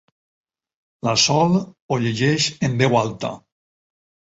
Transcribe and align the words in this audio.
La 1.07 1.13
Sol 1.25 1.59
ho 1.59 2.01
llegeix 2.07 2.49
en 2.71 2.81
veu 2.83 3.01
alta. 3.05 3.35